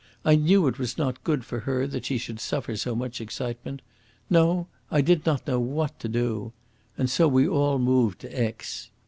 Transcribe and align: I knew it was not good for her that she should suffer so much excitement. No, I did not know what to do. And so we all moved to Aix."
I 0.25 0.33
knew 0.35 0.65
it 0.65 0.79
was 0.79 0.97
not 0.97 1.23
good 1.23 1.45
for 1.45 1.59
her 1.59 1.85
that 1.85 2.05
she 2.05 2.17
should 2.17 2.39
suffer 2.39 2.75
so 2.75 2.95
much 2.95 3.21
excitement. 3.21 3.83
No, 4.31 4.65
I 4.89 5.01
did 5.01 5.27
not 5.27 5.45
know 5.45 5.59
what 5.59 5.99
to 5.99 6.07
do. 6.09 6.53
And 6.97 7.07
so 7.07 7.27
we 7.27 7.47
all 7.47 7.77
moved 7.77 8.21
to 8.21 8.27
Aix." 8.45 8.89